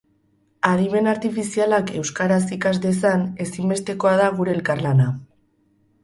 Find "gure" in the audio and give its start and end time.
4.39-4.55